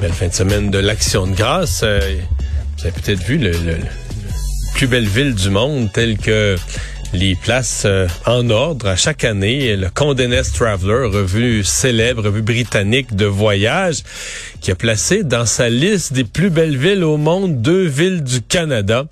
belle 0.00 0.12
fin 0.12 0.28
de 0.28 0.32
semaine 0.32 0.70
de 0.70 0.78
l'Action 0.78 1.26
de 1.26 1.34
grâce. 1.34 1.80
Euh, 1.82 1.98
vous 2.76 2.86
avez 2.86 2.92
peut-être 2.92 3.22
vu 3.24 3.36
le, 3.36 3.50
le, 3.50 3.72
le, 3.72 3.86
plus 4.74 4.86
belle 4.86 5.08
ville 5.08 5.34
du 5.34 5.50
monde 5.50 5.90
tel 5.92 6.16
que 6.18 6.56
les 7.12 7.34
places 7.34 7.82
euh, 7.84 8.06
en 8.24 8.48
ordre 8.50 8.86
à 8.86 8.96
chaque 8.96 9.24
année. 9.24 9.76
Le 9.76 9.88
Condé 9.90 10.28
Nast 10.28 10.54
Traveler, 10.54 11.08
revue 11.08 11.64
célèbre, 11.64 12.22
revue 12.24 12.42
britannique 12.42 13.16
de 13.16 13.24
voyage, 13.24 14.02
qui 14.60 14.70
a 14.70 14.74
placé 14.74 15.24
dans 15.24 15.46
sa 15.46 15.68
liste 15.68 16.12
des 16.12 16.24
plus 16.24 16.50
belles 16.50 16.76
villes 16.76 17.04
au 17.04 17.16
monde 17.16 17.62
deux 17.62 17.84
villes 17.86 18.22
du 18.22 18.42
Canada. 18.42 19.06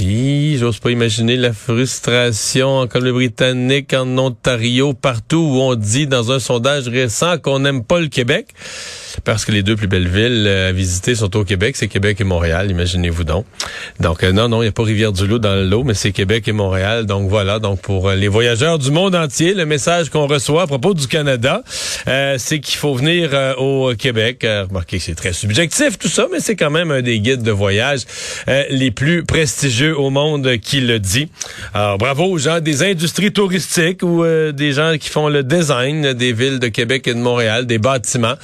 Et 0.00 0.56
j'ose 0.58 0.78
pas 0.78 0.90
imaginer 0.90 1.36
la 1.36 1.52
frustration 1.52 2.78
en 2.78 2.86
Colombie-Britannique, 2.86 3.92
en 3.94 4.18
Ontario, 4.18 4.94
partout 4.94 5.36
où 5.36 5.60
on 5.60 5.74
dit 5.74 6.06
dans 6.06 6.32
un 6.32 6.38
sondage 6.38 6.88
récent 6.88 7.38
qu'on 7.38 7.60
n'aime 7.60 7.84
pas 7.84 8.00
le 8.00 8.08
Québec 8.08 8.48
parce 9.22 9.44
que 9.44 9.52
les 9.52 9.62
deux 9.62 9.76
plus 9.76 9.86
belles 9.86 10.08
villes 10.08 10.46
à 10.48 10.72
visiter 10.72 11.14
sont 11.14 11.36
au 11.36 11.44
Québec, 11.44 11.76
c'est 11.76 11.88
Québec 11.88 12.20
et 12.20 12.24
Montréal, 12.24 12.70
imaginez-vous 12.70 13.24
donc. 13.24 13.46
Donc 14.00 14.24
euh, 14.24 14.32
non, 14.32 14.48
non, 14.48 14.62
il 14.62 14.64
n'y 14.64 14.68
a 14.68 14.72
pas 14.72 14.82
Rivière-du-Loup 14.82 15.38
dans 15.38 15.54
le 15.54 15.64
lot, 15.64 15.84
mais 15.84 15.94
c'est 15.94 16.12
Québec 16.12 16.48
et 16.48 16.52
Montréal. 16.52 17.06
Donc 17.06 17.28
voilà, 17.28 17.58
donc 17.58 17.80
pour 17.80 18.08
euh, 18.08 18.14
les 18.16 18.28
voyageurs 18.28 18.78
du 18.78 18.90
monde 18.90 19.14
entier, 19.14 19.54
le 19.54 19.66
message 19.66 20.10
qu'on 20.10 20.26
reçoit 20.26 20.62
à 20.62 20.66
propos 20.66 20.94
du 20.94 21.06
Canada, 21.06 21.62
euh, 22.08 22.36
c'est 22.38 22.60
qu'il 22.60 22.76
faut 22.76 22.94
venir 22.94 23.30
euh, 23.32 23.54
au 23.54 23.94
Québec. 23.94 24.46
Remarquez, 24.74 24.98
c'est 24.98 25.14
très 25.14 25.32
subjectif 25.32 25.98
tout 25.98 26.08
ça, 26.08 26.26
mais 26.30 26.40
c'est 26.40 26.56
quand 26.56 26.70
même 26.70 26.90
un 26.90 27.02
des 27.02 27.20
guides 27.20 27.42
de 27.42 27.50
voyage 27.50 28.02
les 28.70 28.90
plus 28.90 29.24
prestigieux 29.24 29.98
au 29.98 30.10
monde 30.10 30.56
qui 30.58 30.80
le 30.80 30.98
dit. 30.98 31.28
Alors 31.72 31.98
bravo 31.98 32.24
aux 32.24 32.38
gens 32.38 32.60
des 32.60 32.82
industries 32.82 33.32
touristiques 33.32 34.02
ou 34.02 34.24
des 34.52 34.72
gens 34.72 34.96
qui 34.98 35.08
font 35.08 35.28
le 35.28 35.42
design 35.42 36.12
des 36.12 36.32
villes 36.32 36.58
de 36.58 36.68
Québec 36.68 37.06
et 37.08 37.14
de 37.14 37.18
Montréal, 37.18 37.66
des 37.66 37.78
bâtiments. 37.78 38.34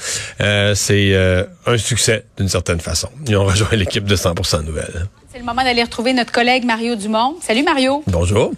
Euh, 0.41 0.75
c'est 0.75 1.13
euh, 1.13 1.43
un 1.65 1.77
succès 1.77 2.25
d'une 2.37 2.49
certaine 2.49 2.79
façon. 2.79 3.09
Ils 3.27 3.35
ont 3.37 3.45
rejoint 3.45 3.69
l'équipe 3.73 4.05
de 4.05 4.15
100% 4.15 4.65
Nouvelles. 4.65 5.07
C'est 5.31 5.39
le 5.39 5.45
moment 5.45 5.63
d'aller 5.63 5.83
retrouver 5.83 6.13
notre 6.13 6.31
collègue 6.31 6.65
Mario 6.65 6.95
Dumont. 6.95 7.35
Salut 7.41 7.63
Mario. 7.63 8.03
Bonjour. 8.07 8.53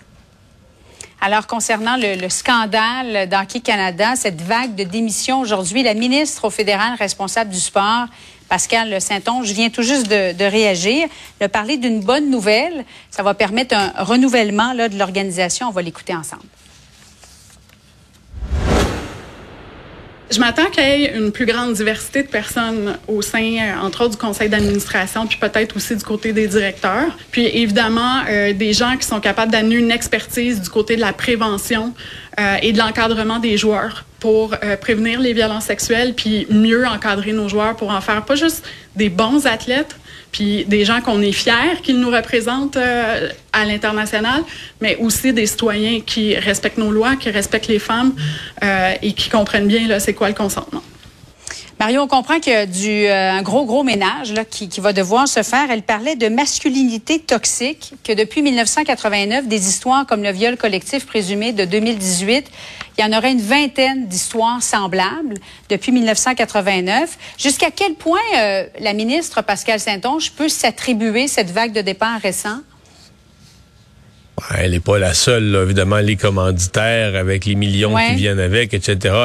Alors, 1.26 1.48
concernant 1.48 1.96
le, 1.96 2.16
le 2.20 2.28
scandale 2.28 3.30
d'Hockey 3.30 3.62
Canada, 3.62 4.18
cette 4.18 4.42
vague 4.42 4.76
de 4.76 4.84
démission 4.84 5.40
aujourd'hui, 5.40 5.82
la 5.82 5.94
ministre 5.94 6.44
au 6.44 6.50
fédéral 6.50 6.96
responsable 7.00 7.50
du 7.50 7.62
sport, 7.62 8.08
Pascal 8.50 9.00
Saint-Onge, 9.00 9.50
vient 9.54 9.70
tout 9.70 9.84
juste 9.84 10.10
de, 10.10 10.34
de 10.34 10.44
réagir. 10.44 11.08
A 11.40 11.48
parlé 11.48 11.78
d'une 11.78 12.02
bonne 12.02 12.30
nouvelle. 12.30 12.84
Ça 13.10 13.24
va 13.24 13.34
permettre 13.36 13.74
un 13.74 14.04
renouvellement 14.04 14.74
de 14.76 15.00
l'organisation. 15.00 15.70
On 15.70 15.72
va 15.72 15.82
l'écouter 15.82 16.14
ensemble. 16.14 16.44
Je 20.34 20.40
m'attends 20.40 20.66
qu'il 20.72 20.84
y 20.84 20.88
ait 20.88 21.16
une 21.16 21.32
plus 21.32 21.46
grande 21.46 21.74
diversité 21.74 22.24
de 22.24 22.28
personnes 22.28 22.98
au 23.08 23.22
sein, 23.22 23.78
entre 23.84 24.06
autres, 24.06 24.12
du 24.12 24.18
conseil 24.18 24.50
d'administration, 24.50 25.28
puis 25.28 25.38
peut-être 25.38 25.76
aussi 25.76 25.96
du 25.96 26.04
côté 26.04 26.34
des 26.34 26.48
directeurs. 26.48 27.16
Puis 27.30 27.46
évidemment, 27.46 28.22
euh, 28.28 28.52
des 28.52 28.74
gens 28.74 28.98
qui 28.98 29.06
sont 29.06 29.20
capables 29.20 29.52
d'amener 29.52 29.76
une 29.76 29.92
expertise 29.92 30.60
du 30.60 30.70
côté 30.70 30.96
de 30.96 31.02
la 31.02 31.14
prévention 31.14 31.94
euh, 32.40 32.56
et 32.64 32.72
de 32.74 32.80
l'encadrement 32.80 33.38
des 33.38 33.58
joueurs 33.58 34.06
pour 34.20 34.56
euh, 34.64 34.76
prévenir 34.76 35.20
les 35.20 35.34
violences 35.34 35.66
sexuelles, 35.66 36.16
puis 36.16 36.48
mieux 36.50 36.88
encadrer 36.88 37.32
nos 37.32 37.48
joueurs 37.48 37.76
pour 37.76 37.92
en 37.92 38.02
faire 38.02 38.26
pas 38.26 38.36
juste 38.36 38.66
des 38.96 39.10
bons 39.10 39.46
athlètes, 39.46 39.96
puis 40.34 40.66
des 40.66 40.84
gens 40.84 41.00
qu'on 41.00 41.22
est 41.22 41.32
fiers 41.32 41.80
qu'ils 41.82 42.00
nous 42.00 42.10
représentent 42.10 42.76
euh, 42.76 43.30
à 43.54 43.64
l'international, 43.64 44.44
mais 44.82 44.98
aussi 44.98 45.32
des 45.32 45.46
citoyens 45.46 46.02
qui 46.02 46.36
respectent 46.36 46.80
nos 46.80 46.92
lois, 46.92 47.16
qui 47.16 47.30
respectent 47.30 47.68
les 47.68 47.80
femmes 47.80 48.14
euh, 48.64 48.94
et 49.02 49.14
qui 49.14 49.30
comprennent 49.30 49.68
bien 49.68 50.00
c'est 50.00 50.14
quoi 50.14 50.28
le 50.28 50.34
consentement. 50.34 50.82
Mario, 51.84 52.02
on 52.02 52.08
comprend 52.08 52.40
qu'il 52.40 52.54
y 52.54 52.56
a 52.56 52.62
euh, 52.62 53.40
un 53.40 53.42
gros, 53.42 53.66
gros 53.66 53.84
ménage 53.84 54.32
là, 54.32 54.46
qui, 54.46 54.70
qui, 54.70 54.80
va 54.80 54.94
devoir 54.94 55.28
se 55.28 55.44
faire. 55.44 55.70
Elle 55.70 55.82
parlait 55.82 56.16
de 56.16 56.30
masculinité 56.30 57.20
toxique, 57.20 57.92
que 58.06 58.14
depuis 58.14 58.42
1989, 58.42 59.48
des 59.48 59.68
histoires 59.68 60.06
comme 60.06 60.24
le 60.24 60.32
viol 60.32 60.56
collectif 60.56 61.06
présumé 61.06 61.52
de 61.52 61.66
2018, 61.66 62.50
il 62.98 63.04
y 63.04 63.06
en 63.06 63.12
aurait 63.12 63.34
une 63.34 63.42
vingtaine 63.42 64.08
d'histoires 64.08 64.64
semblables 64.64 65.36
depuis 65.68 65.92
1989. 65.92 67.18
Jusqu'à 67.38 67.70
quel 67.70 67.96
point 67.96 68.22
euh, 68.38 68.66
la 68.80 68.94
ministre 68.94 69.42
Pascal 69.42 69.82
Saint-Onge 69.82 70.32
peut 70.32 70.48
s'attribuer 70.48 71.28
cette 71.28 71.52
vague 71.52 71.74
de 71.74 71.82
départ 71.82 72.18
récent? 72.22 72.60
Elle 74.58 74.72
n'est 74.72 74.80
pas 74.80 74.98
la 74.98 75.14
seule, 75.14 75.52
là, 75.52 75.62
évidemment, 75.62 75.98
les 75.98 76.16
commanditaires 76.16 77.16
avec 77.16 77.46
les 77.46 77.54
millions 77.54 77.94
Ouais. 77.94 78.10
qui 78.10 78.16
viennent 78.16 78.40
avec, 78.40 78.74
etc. 78.74 79.16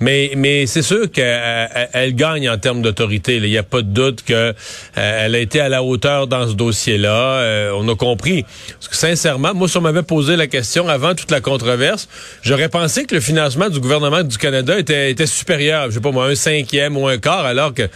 Mais, 0.00 0.32
mais 0.36 0.66
c'est 0.66 0.82
sûr 0.82 1.10
qu'elle 1.10 1.68
elle 1.92 2.14
gagne 2.16 2.50
en 2.50 2.58
termes 2.58 2.82
d'autorité. 2.82 3.36
Il 3.36 3.44
n'y 3.44 3.56
a 3.58 3.62
pas 3.62 3.82
de 3.82 3.88
doute 3.88 4.22
qu'elle 4.22 4.54
elle 4.96 5.34
a 5.34 5.38
été 5.38 5.60
à 5.60 5.68
la 5.68 5.84
hauteur 5.84 6.26
dans 6.26 6.48
ce 6.48 6.54
dossier-là. 6.54 7.38
Euh, 7.38 7.72
on 7.76 7.88
a 7.88 7.94
compris. 7.94 8.44
Parce 8.72 8.88
que 8.88 8.96
sincèrement, 8.96 9.54
moi, 9.54 9.68
si 9.68 9.76
on 9.76 9.82
m'avait 9.82 10.02
posé 10.02 10.34
la 10.36 10.48
question 10.48 10.88
avant 10.88 11.14
toute 11.14 11.30
la 11.30 11.40
controverse, 11.40 12.08
j'aurais 12.42 12.68
pensé 12.68 13.04
que 13.04 13.14
le 13.14 13.20
financement 13.20 13.68
du 13.70 13.78
gouvernement 13.78 14.24
du 14.24 14.36
Canada 14.36 14.76
était, 14.78 15.12
était 15.12 15.26
supérieur. 15.26 15.86
Je 15.90 15.94
sais 15.94 16.00
pas 16.00 16.10
moi, 16.10 16.26
un 16.26 16.34
cinquième 16.34 16.96
ou 16.96 17.06
un 17.06 17.18
quart, 17.18 17.46
alors 17.46 17.72
que 17.72 17.88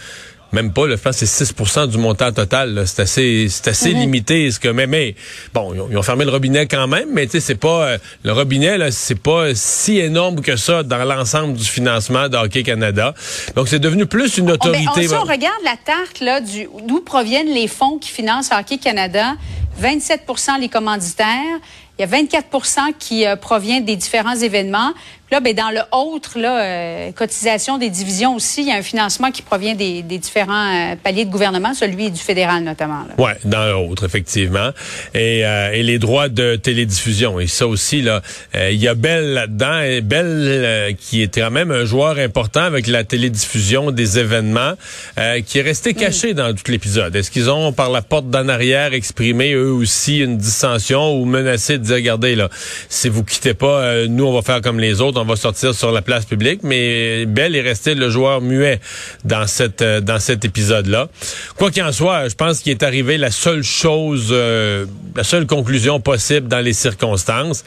même 0.51 0.73
pas, 0.73 0.85
le 0.87 0.95
je 0.97 1.01
pense 1.01 1.17
c'est 1.17 1.43
6% 1.45 1.87
du 1.87 1.97
montant 1.97 2.31
total. 2.31 2.83
C'est 2.85 3.01
assez, 3.01 3.47
c'est 3.49 3.67
assez 3.69 3.93
limité. 3.93 4.49
Ce 4.51 4.59
que, 4.59 4.69
mais, 4.69 4.87
mais 4.87 5.15
bon, 5.53 5.73
ils 5.73 5.81
ont, 5.81 5.87
ils 5.91 5.97
ont 5.97 6.01
fermé 6.03 6.25
le 6.25 6.31
robinet 6.31 6.65
quand 6.67 6.87
même, 6.87 7.09
mais 7.13 7.25
tu 7.25 7.33
sais, 7.33 7.39
c'est 7.39 7.55
pas 7.55 7.83
euh, 7.85 7.97
le 8.23 8.31
robinet 8.33 8.77
là, 8.77 8.91
c'est 8.91 9.19
pas 9.19 9.53
si 9.55 9.99
énorme 9.99 10.41
que 10.41 10.55
ça 10.55 10.83
dans 10.83 11.03
l'ensemble 11.03 11.53
du 11.53 11.65
financement 11.65 12.29
de 12.29 12.37
Hockey 12.37 12.63
Canada. 12.63 13.13
Donc 13.55 13.67
c'est 13.67 13.79
devenu 13.79 14.05
plus 14.05 14.37
une 14.37 14.45
ben, 14.47 14.53
autorité. 14.53 14.85
on- 14.89 15.01
si 15.01 15.13
on 15.13 15.23
regarde 15.23 15.61
la 15.63 15.77
tarte 15.77 16.19
là, 16.21 16.41
du, 16.41 16.67
d'où 16.87 17.01
proviennent 17.01 17.53
les 17.53 17.67
fonds 17.67 17.97
qui 17.97 18.09
financent 18.09 18.49
Hockey 18.51 18.77
Canada, 18.77 19.35
27% 19.81 20.59
les 20.59 20.69
commanditaires, 20.69 21.59
il 21.97 22.01
y 22.01 22.05
a 22.05 22.07
24% 22.07 22.93
qui 22.97 23.25
euh, 23.25 23.35
provient 23.35 23.81
des 23.81 23.95
différents 23.97 24.35
événements. 24.35 24.93
Là, 25.31 25.41
ben, 25.41 25.53
dans 25.53 25.69
le 25.69 25.81
autre, 25.91 26.39
là, 26.39 26.63
euh, 26.63 27.11
cotisation 27.11 27.77
des 27.77 27.89
divisions 27.91 28.35
aussi, 28.35 28.61
il 28.61 28.67
y 28.69 28.71
a 28.71 28.75
un 28.75 28.81
financement 28.81 29.29
qui 29.29 29.43
provient 29.43 29.75
des, 29.75 30.01
des 30.01 30.17
différents 30.17 30.93
euh, 30.93 30.95
paliers 30.95 31.25
de 31.25 31.29
gouvernement, 31.29 31.75
celui 31.75 32.09
du 32.09 32.19
fédéral 32.19 32.63
notamment. 32.63 33.05
Ouais, 33.19 33.37
dans 33.45 33.65
l'autre, 33.67 34.05
effectivement. 34.05 34.71
Et, 35.13 35.45
euh, 35.45 35.71
et 35.71 35.83
les 35.83 35.99
droits 35.99 36.29
de 36.29 36.55
télédiffusion. 36.55 37.39
Et 37.39 37.45
ça 37.45 37.67
aussi, 37.67 38.01
là, 38.01 38.21
euh, 38.55 38.71
il 38.71 38.79
y 38.79 38.87
a 38.87 38.95
Bell 38.95 39.33
là-dedans. 39.33 39.81
Et 39.81 40.01
Bell, 40.01 40.25
euh, 40.25 40.91
qui 40.97 41.21
était 41.21 41.41
quand 41.41 41.51
même 41.51 41.69
un 41.69 41.85
joueur 41.85 42.17
important 42.17 42.61
avec 42.61 42.87
la 42.87 43.03
télédiffusion 43.03 43.91
des 43.91 44.17
événements, 44.17 44.73
euh, 45.19 45.41
qui 45.41 45.59
est 45.59 45.63
resté 45.63 45.93
caché 45.93 46.33
dans 46.33 46.55
tout 46.55 46.71
l'épisode. 46.71 47.15
Est-ce 47.15 47.29
qu'ils 47.29 47.51
ont, 47.51 47.71
par 47.71 47.91
la 47.91 48.01
porte 48.01 48.29
d'en 48.31 48.47
arrière, 48.49 48.93
exprimé 48.93 49.53
eux 49.53 49.71
aussi 49.71 50.19
une 50.19 50.37
dissension 50.37 51.13
ou 51.13 51.25
menacé 51.25 51.77
de 51.77 51.83
dire, 51.83 51.95
regardez, 51.95 52.35
là, 52.35 52.49
si 52.89 53.09
vous 53.09 53.23
quittez 53.23 53.53
pas, 53.53 54.07
nous, 54.07 54.25
on 54.25 54.33
va 54.33 54.41
faire 54.41 54.61
comme 54.61 54.79
les 54.79 55.01
autres, 55.01 55.18
on 55.19 55.25
va 55.25 55.35
sortir 55.35 55.73
sur 55.73 55.91
la 55.91 56.01
place 56.01 56.25
publique. 56.25 56.61
Mais 56.63 57.25
Bell 57.25 57.55
est 57.55 57.61
resté 57.61 57.95
le 57.95 58.09
joueur 58.09 58.41
muet 58.41 58.79
dans 59.25 59.47
cette 59.47 59.81
euh, 59.81 60.01
dans 60.01 60.19
cet 60.19 60.45
épisode-là. 60.45 61.09
Quoi 61.57 61.71
qu'il 61.71 61.83
en 61.83 61.91
soit, 61.91 62.29
je 62.29 62.35
pense 62.35 62.59
qu'il 62.59 62.71
est 62.71 62.83
arrivé 62.83 63.17
la 63.17 63.31
seule 63.31 63.63
chose, 63.63 64.29
euh, 64.31 64.85
la 65.15 65.23
seule 65.23 65.45
conclusion 65.45 65.99
possible 65.99 66.47
dans 66.47 66.59
les 66.59 66.73
circonstances. 66.73 67.63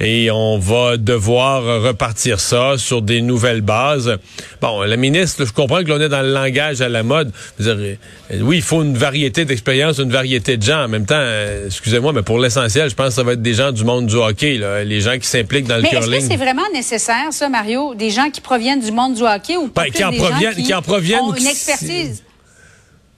Et 0.00 0.30
on 0.30 0.58
va 0.58 0.96
devoir 0.96 1.62
repartir 1.82 2.40
ça 2.40 2.74
sur 2.78 3.02
des 3.02 3.20
nouvelles 3.20 3.60
bases. 3.60 4.16
Bon, 4.60 4.82
la 4.82 4.96
ministre, 4.96 5.44
je 5.44 5.52
comprends 5.52 5.78
que 5.84 5.88
l'on 5.88 6.00
est 6.00 6.08
dans 6.08 6.22
le 6.22 6.32
langage 6.32 6.80
à 6.80 6.88
la 6.88 7.02
mode. 7.02 7.30
Dire, 7.58 7.76
euh, 7.78 7.94
oui, 8.40 8.56
il 8.56 8.62
faut 8.62 8.82
une 8.82 8.96
variété 8.96 9.44
d'expériences, 9.44 9.98
une 9.98 10.10
variété 10.10 10.56
de 10.56 10.62
gens. 10.62 10.84
En 10.84 10.88
même 10.88 11.06
temps, 11.06 11.14
euh, 11.16 11.66
excusez-moi, 11.66 12.12
mais 12.12 12.22
pour 12.22 12.38
l'essentiel, 12.38 12.90
je 12.90 12.94
pense 12.94 13.08
que 13.08 13.14
ça 13.14 13.22
va 13.22 13.34
être 13.34 13.42
des 13.42 13.54
gens 13.54 13.70
du 13.72 13.84
monde 13.84 14.06
du 14.06 14.16
hockey, 14.16 14.58
là, 14.58 14.82
les 14.84 15.00
gens 15.00 15.18
qui 15.18 15.26
s'impliquent 15.26 15.66
dans 15.68 15.76
le 15.76 15.82
Mais 15.82 15.88
est-ce 15.90 16.06
que 16.10 16.20
c'est 16.20 16.36
vraiment 16.36 16.62
nécessaire, 16.72 17.26
ça, 17.30 17.48
Mario, 17.48 17.94
des 17.94 18.10
gens 18.10 18.30
qui 18.30 18.40
proviennent 18.40 18.80
du 18.80 18.92
monde 18.92 19.14
du 19.14 19.22
hockey 19.22 19.56
ou 19.56 19.68
Ben, 19.68 19.82
plus 19.82 19.92
qui 19.92 20.04
en 20.04 20.10
des 20.10 20.16
proviennent- 20.16 20.50
gens 20.50 20.56
qui, 20.56 20.62
qui 20.64 20.74
en 20.74 20.82
proviennent 20.82 21.20
ont 21.20 21.34
une 21.34 21.46
expertise? 21.46 22.22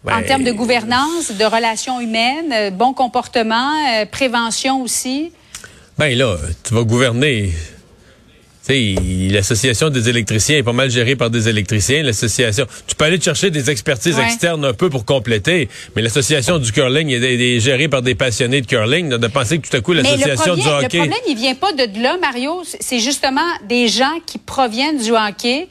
Ben, 0.04 0.18
en 0.18 0.22
termes 0.22 0.44
de 0.44 0.52
gouvernance, 0.52 1.32
de 1.32 1.44
relations 1.44 1.98
humaines, 1.98 2.52
euh, 2.52 2.70
bon 2.70 2.92
comportement, 2.92 3.70
euh, 3.94 4.04
prévention 4.04 4.82
aussi? 4.82 5.32
Ben 5.98 6.16
là, 6.16 6.36
tu 6.64 6.74
vas 6.74 6.82
gouverner. 6.82 7.52
L'association 8.66 9.90
des 9.90 10.08
électriciens 10.08 10.56
est 10.56 10.62
pas 10.62 10.72
mal 10.72 10.90
gérée 10.90 11.16
par 11.16 11.28
des 11.28 11.50
électriciens. 11.50 12.02
L'association, 12.02 12.66
tu 12.86 12.94
peux 12.94 13.04
aller 13.04 13.20
chercher 13.20 13.50
des 13.50 13.68
expertises 13.68 14.18
externes 14.18 14.64
un 14.64 14.72
peu 14.72 14.88
pour 14.88 15.04
compléter, 15.04 15.68
mais 15.94 16.00
l'association 16.00 16.58
du 16.58 16.72
curling 16.72 17.10
est, 17.10 17.60
gérée 17.60 17.88
par 17.88 18.00
des 18.00 18.14
passionnés 18.14 18.62
de 18.62 18.66
curling. 18.66 19.10
De 19.10 19.26
penser 19.26 19.58
que 19.58 19.68
tout 19.68 19.76
à 19.76 19.80
coup 19.82 19.92
l'association 19.92 20.54
du 20.54 20.66
hockey. 20.66 20.96
Le 20.96 21.04
problème, 21.04 21.24
il 21.28 21.36
vient 21.36 21.54
pas 21.54 21.72
de 21.72 22.02
là, 22.02 22.16
Mario. 22.18 22.62
C'est 22.80 23.00
justement 23.00 23.42
des 23.68 23.88
gens 23.88 24.18
qui 24.24 24.38
proviennent 24.38 24.98
du 24.98 25.10
hockey 25.10 25.68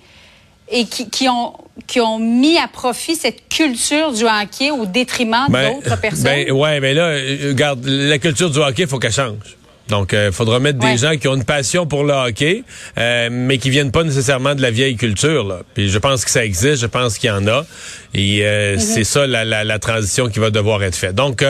et 0.72 0.86
qui, 0.86 1.28
ont 1.28 1.54
qui 1.88 2.00
ont 2.00 2.20
mis 2.20 2.58
à 2.58 2.68
profit 2.68 3.16
cette 3.16 3.50
culture 3.50 4.14
du 4.14 4.24
hockey 4.24 4.70
au 4.70 4.86
détriment 4.86 5.48
ben, 5.50 5.74
d'autres 5.74 6.00
personnes. 6.00 6.24
Ben 6.24 6.52
ouais, 6.52 6.80
mais 6.80 6.94
là, 6.94 7.08
euh, 7.08 7.50
regarde, 7.50 7.84
la 7.86 8.20
culture 8.20 8.52
du 8.52 8.60
hockey, 8.60 8.84
il 8.84 8.88
faut 8.88 9.00
qu'elle 9.00 9.12
change. 9.12 9.58
Donc, 9.90 10.10
il 10.14 10.18
euh, 10.18 10.32
faudra 10.32 10.60
mettre 10.60 10.80
des 10.80 10.98
gens 10.98 11.18
qui 11.18 11.28
ont 11.28 11.36
une 11.36 11.44
passion 11.44 11.86
pour 11.86 12.04
le 12.04 12.14
hockey, 12.14 12.64
euh, 12.98 13.30
mais 13.32 13.58
qui 13.58 13.70
viennent 13.70 13.92
pas 13.92 14.04
nécessairement 14.04 14.56
de 14.56 14.62
la 14.62 14.72
vieille 14.72 14.96
culture. 14.96 15.44
Là. 15.44 15.62
Puis 15.74 15.90
je 15.90 16.00
pense 16.00 16.24
que 16.24 16.32
ça 16.32 16.46
existe, 16.46 16.82
je 16.82 16.88
pense 16.88 17.18
qu'il 17.18 17.30
y 17.30 17.32
en 17.32 17.48
a. 17.48 17.66
Et 18.14 18.46
euh, 18.46 18.74
mhm. 18.74 18.80
c'est 18.80 19.04
ça 19.04 19.28
la, 19.28 19.44
la, 19.44 19.64
la, 19.64 19.80
transition 19.80 20.30
qui 20.30 20.40
va 20.40 20.52
devoir 20.52 20.82
être 20.84 20.96
faite. 20.96 21.16
Donc, 21.16 21.44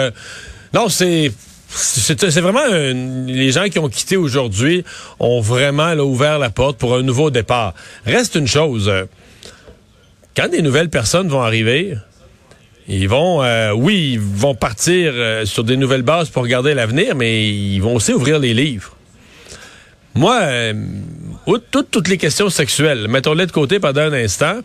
non, 0.74 0.90
c'est... 0.90 1.32
C'est 1.76 2.40
vraiment 2.40 2.68
les 3.26 3.52
gens 3.52 3.68
qui 3.68 3.80
ont 3.80 3.90
quitté 3.90 4.16
aujourd'hui 4.16 4.84
ont 5.20 5.42
vraiment 5.42 5.92
ouvert 5.94 6.38
la 6.38 6.52
porte 6.52 6.78
pour 6.78 6.94
un 6.94 7.02
nouveau 7.02 7.32
départ. 7.32 7.74
Reste 8.06 8.36
une 8.36 8.46
chose, 8.46 8.92
quand 10.38 10.50
des 10.50 10.62
nouvelles 10.62 10.92
personnes 10.92 11.30
vont 11.30 11.42
arriver, 11.42 11.96
ils 12.88 13.08
vont, 13.08 13.42
euh, 13.44 13.72
oui, 13.72 14.14
ils 14.14 14.20
vont 14.20 14.56
partir 14.56 15.14
euh, 15.16 15.46
sur 15.46 15.64
des 15.64 15.78
nouvelles 15.78 16.02
bases 16.02 16.30
pour 16.30 16.44
regarder 16.44 16.74
l'avenir, 16.74 17.16
mais 17.16 17.48
ils 17.48 17.80
vont 17.80 17.96
aussi 17.96 18.14
ouvrir 18.14 18.40
les 18.40 18.54
livres. 18.54 18.96
Moi, 20.16 20.38
euh, 20.42 20.74
toutes, 21.72 21.90
toutes 21.92 22.08
les 22.08 22.18
questions 22.18 22.50
sexuelles, 22.50 23.08
mettons-les 23.08 23.46
de 23.46 23.52
côté 23.52 23.80
pendant 23.80 24.02
un 24.02 24.14
instant. 24.14 24.60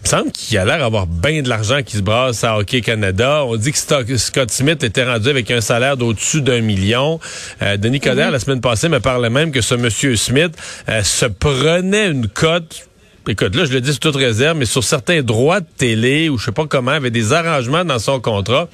Il 0.00 0.04
me 0.04 0.08
semble 0.08 0.30
qu'il 0.30 0.56
a 0.58 0.64
l'air 0.64 0.78
d'avoir 0.78 1.08
bien 1.08 1.42
de 1.42 1.48
l'argent 1.48 1.82
qui 1.82 1.96
se 1.96 2.02
brasse 2.02 2.44
à 2.44 2.56
Hockey 2.56 2.82
Canada. 2.82 3.44
On 3.44 3.56
dit 3.56 3.72
que 3.72 4.16
Scott 4.16 4.50
Smith 4.52 4.84
était 4.84 5.04
rendu 5.04 5.28
avec 5.28 5.50
un 5.50 5.60
salaire 5.60 5.96
d'au-dessus 5.96 6.40
d'un 6.40 6.60
million. 6.60 7.18
Denis 7.60 7.98
Coderre, 7.98 8.28
mhm. 8.28 8.32
la 8.32 8.38
semaine 8.38 8.60
passée, 8.60 8.88
me 8.88 9.00
parlait 9.00 9.28
même 9.28 9.50
que 9.50 9.60
ce 9.60 9.74
monsieur 9.74 10.14
Smith 10.14 10.56
se 11.02 11.26
prenait 11.26 12.12
une 12.12 12.28
cote 12.28 12.87
écoute, 13.28 13.54
là, 13.54 13.64
je 13.64 13.72
le 13.72 13.80
dis 13.80 13.92
sous 13.92 13.98
toute 13.98 14.16
réserve, 14.16 14.58
mais 14.58 14.64
sur 14.64 14.82
certains 14.82 15.22
droits 15.22 15.60
de 15.60 15.66
télé 15.76 16.28
ou 16.28 16.38
je 16.38 16.46
sais 16.46 16.52
pas 16.52 16.66
comment, 16.66 16.92
avait 16.92 17.10
des 17.10 17.32
arrangements 17.32 17.84
dans 17.84 17.98
son 17.98 18.20
contrat. 18.20 18.68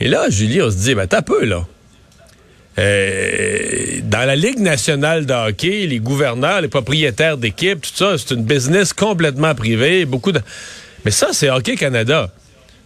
Et 0.00 0.08
là, 0.08 0.30
Julie, 0.30 0.62
on 0.62 0.70
se 0.70 0.76
dit, 0.76 0.94
ben, 0.94 1.06
t'as 1.06 1.22
peu, 1.22 1.44
là. 1.44 1.66
Euh, 2.78 4.00
dans 4.04 4.26
la 4.26 4.34
Ligue 4.34 4.58
nationale 4.58 5.26
de 5.26 5.34
hockey, 5.34 5.86
les 5.86 5.98
gouverneurs, 5.98 6.62
les 6.62 6.68
propriétaires 6.68 7.36
d'équipes, 7.36 7.82
tout 7.82 7.90
ça, 7.94 8.16
c'est 8.16 8.34
une 8.34 8.44
business 8.44 8.92
complètement 8.92 9.54
privée. 9.54 10.06
Beaucoup 10.06 10.32
de... 10.32 10.40
Mais 11.04 11.10
ça, 11.10 11.28
c'est 11.32 11.50
Hockey 11.50 11.76
Canada. 11.76 12.30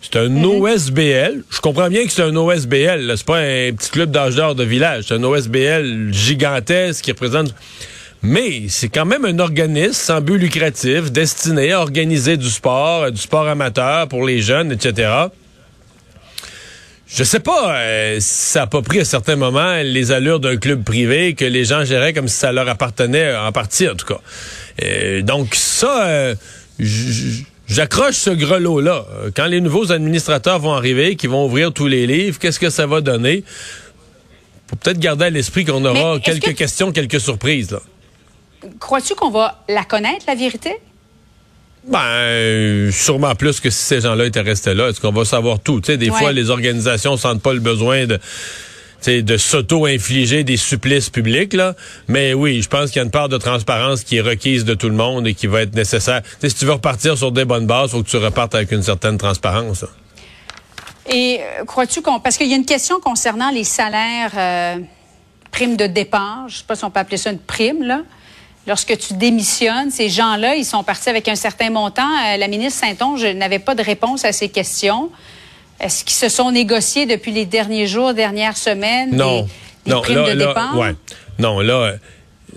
C'est 0.03 0.19
un 0.19 0.29
mm-hmm. 0.29 0.75
OSBL. 0.75 1.45
Je 1.51 1.61
comprends 1.61 1.89
bien 1.89 2.05
que 2.05 2.13
c'est 2.13 2.23
un 2.23 2.35
OSBL. 2.35 3.13
C'est 3.17 3.27
pas 3.27 3.39
un 3.39 3.73
petit 3.73 3.91
club 3.91 4.11
d'âge 4.11 4.37
d'or 4.37 4.55
de 4.55 4.65
village. 4.65 5.05
C'est 5.09 5.15
un 5.15 5.23
OSBL 5.23 6.13
gigantesque 6.13 7.05
qui 7.05 7.13
représente 7.13 7.55
mais 8.23 8.69
c'est 8.69 8.89
quand 8.89 9.05
même 9.05 9.25
un 9.25 9.39
organisme 9.39 9.93
sans 9.93 10.21
but 10.21 10.39
lucratif 10.39 11.13
destiné 11.13 11.73
à 11.73 11.81
organiser 11.81 12.37
du 12.37 12.51
sport, 12.51 13.05
euh, 13.05 13.11
du 13.11 13.21
sport 13.21 13.47
amateur 13.47 14.09
pour 14.09 14.25
les 14.25 14.41
jeunes, 14.41 14.73
etc. 14.73 15.11
Je 17.07 17.23
sais 17.23 17.41
pas 17.41 17.77
euh, 17.77 18.17
si 18.19 18.51
ça 18.51 18.61
n'a 18.61 18.67
pas 18.67 18.83
pris 18.83 19.01
à 19.01 19.05
certains 19.05 19.37
moments 19.37 19.77
les 19.83 20.11
allures 20.11 20.41
d'un 20.41 20.57
club 20.57 20.83
privé 20.83 21.35
que 21.35 21.45
les 21.45 21.65
gens 21.65 21.85
géraient 21.85 22.13
comme 22.13 22.27
si 22.27 22.37
ça 22.37 22.53
leur 22.53 22.69
appartenait 22.69 23.37
en 23.37 23.53
partie, 23.53 23.89
en 23.89 23.95
tout 23.95 24.07
cas. 24.07 24.21
Euh, 24.83 25.23
donc 25.23 25.55
ça, 25.55 26.35
j'accroche 27.69 28.17
ce 28.17 28.31
grelot-là. 28.31 29.07
Quand 29.37 29.47
les 29.47 29.61
nouveaux 29.61 29.93
administrateurs 29.93 30.59
vont 30.59 30.73
arriver, 30.73 31.15
qui 31.15 31.29
vont 31.29 31.47
ouvrir 31.47 31.73
tous 31.73 31.87
les 31.87 32.09
livres, 32.09 32.41
qu'est-ce 32.41 32.59
que 32.59 32.71
ça 32.71 32.87
va 32.87 33.01
donner? 33.01 33.45
Faut 34.69 34.75
peut-être 34.75 34.99
garder 34.99 35.27
à 35.27 35.31
l'esprit 35.31 35.65
qu'on 35.65 35.85
aura 35.85 36.19
quelques 36.19 36.57
questions, 36.57 36.91
quelques 36.91 37.21
surprises. 37.21 37.71
Là 37.71 37.81
crois-tu 38.81 39.15
qu'on 39.15 39.31
va 39.31 39.63
la 39.69 39.85
connaître, 39.85 40.25
la 40.27 40.35
vérité? 40.35 40.77
Ben, 41.87 42.91
sûrement 42.91 43.35
plus 43.35 43.61
que 43.61 43.71
si 43.71 43.79
ces 43.79 44.01
gens-là 44.01 44.27
étaient 44.27 44.41
restés 44.41 44.75
là. 44.75 44.89
Est-ce 44.89 45.01
qu'on 45.01 45.13
va 45.13 45.25
savoir 45.25 45.61
tout? 45.61 45.81
Tu 45.81 45.93
sais, 45.93 45.97
des 45.97 46.11
fois, 46.11 46.33
les 46.33 46.51
organisations 46.51 47.17
sentent 47.17 47.43
pas 47.43 47.53
le 47.53 47.61
besoin 47.61 48.07
de 48.07 48.19
de 49.07 49.37
s'auto-infliger 49.37 50.43
des 50.43 50.57
supplices 50.57 51.11
publics, 51.11 51.53
là. 51.53 51.75
Mais 52.09 52.35
oui, 52.35 52.61
je 52.61 52.69
pense 52.69 52.91
qu'il 52.91 52.97
y 52.97 53.01
a 53.01 53.05
une 53.05 53.11
part 53.11 53.29
de 53.29 53.37
transparence 53.37 54.03
qui 54.03 54.17
est 54.17 54.21
requise 54.21 54.65
de 54.65 54.75
tout 54.75 54.89
le 54.89 54.97
monde 54.97 55.29
et 55.29 55.35
qui 55.35 55.47
va 55.47 55.63
être 55.63 55.77
nécessaire. 55.77 56.23
si 56.43 56.55
tu 56.55 56.65
veux 56.65 56.73
repartir 56.73 57.17
sur 57.17 57.31
des 57.31 57.45
bonnes 57.45 57.67
bases, 57.67 57.91
il 57.91 57.99
faut 57.99 58.03
que 58.03 58.09
tu 58.09 58.17
repartes 58.17 58.57
avec 58.57 58.73
une 58.73 58.83
certaine 58.83 59.17
transparence. 59.17 59.85
Et 61.09 61.39
euh, 61.41 61.65
crois-tu 61.65 62.03
qu'on... 62.03 62.19
Parce 62.19 62.37
qu'il 62.37 62.49
y 62.49 62.53
a 62.53 62.57
une 62.57 62.67
question 62.67 62.99
concernant 62.99 63.51
les 63.51 63.63
salaires, 63.63 64.33
euh, 64.37 64.79
primes 65.53 65.77
de 65.77 65.87
départ. 65.87 66.49
Je 66.49 66.59
sais 66.59 66.65
pas 66.67 66.75
si 66.75 66.85
on 66.85 66.91
peut 66.91 66.99
appeler 66.99 67.19
ça 67.19 67.31
une 67.31 67.39
prime, 67.39 67.85
là 67.85 68.03
lorsque 68.67 68.97
tu 68.99 69.15
démissionnes, 69.15 69.91
ces 69.91 70.09
gens-là, 70.09 70.57
ils 70.57 70.65
sont 70.65 70.83
partis 70.83 71.09
avec 71.09 71.29
un 71.29 71.37
certain 71.37 71.71
montant. 71.71 72.03
Euh, 72.03 72.37
la 72.37 72.49
ministre 72.49 72.85
Saint-Onge 72.87 73.25
n'avait 73.25 73.59
pas 73.59 73.75
de 73.75 73.83
réponse 73.83 74.25
à 74.25 74.33
ces 74.33 74.49
questions. 74.49 75.11
Est-ce 75.81 76.05
qu'ils 76.05 76.15
se 76.15 76.29
sont 76.29 76.51
négociés 76.51 77.07
depuis 77.07 77.33
les 77.33 77.45
derniers 77.45 77.87
jours, 77.87 78.15
dernières 78.15 78.57
semaines? 78.57 79.15
Non. 79.15 79.47
Des, 79.85 79.93
non, 79.93 80.01
primes 80.01 80.25
de 80.25 80.35
départ? 80.35 80.77
Ouais. 80.77 80.95
Non, 81.39 81.61
là, 81.61 81.95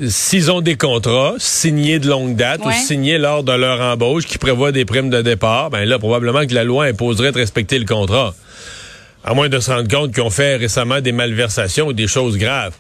s'ils 0.08 0.52
ont 0.52 0.62
des 0.62 0.78
contrats 0.78 1.34
signés 1.38 2.00
de 2.00 2.08
longue 2.08 2.36
date 2.36 2.62
ou 2.66 2.72
signés 2.72 3.18
lors 3.18 3.44
de 3.44 3.52
leur 3.52 3.82
embauche 3.82 4.26
qui 4.26 4.38
prévoient 4.38 4.72
des 4.72 4.86
primes 4.86 5.10
de 5.10 5.22
départ, 5.22 5.70
ben 5.70 5.86
là, 5.88 6.00
probablement 6.00 6.46
que 6.46 6.54
la 6.54 6.64
loi 6.64 6.86
imposerait 6.86 7.32
de 7.32 7.38
respecter 7.38 7.78
le 7.78 7.86
contrat. 7.86 8.34
À 9.24 9.34
moins 9.34 9.50
de 9.50 9.60
se 9.60 9.70
rendre 9.70 9.90
compte 9.90 10.14
qu'ils 10.14 10.24
ont 10.24 10.30
fait 10.30 10.56
récemment 10.56 11.02
des 11.02 11.12
malversations 11.12 11.88
ou 11.88 11.94
des 11.94 12.08
choses 12.08 12.38
graves. 12.38 12.74